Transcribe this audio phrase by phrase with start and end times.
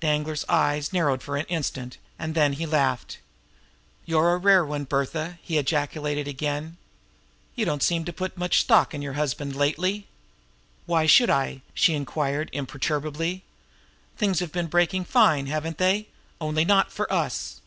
[0.00, 3.18] Danglar's eyes narrowed for an instant; and then he laughed.
[4.04, 6.76] "You're a rare one, Bertha!" he ejaculated again.
[7.54, 10.06] "You don't seem to put much stock in your husband lately."
[10.84, 13.42] "Why should I?" she inquired imperturbably.
[14.18, 16.08] "Things have been breaking fine, haven't they?
[16.42, 17.62] only not for us!"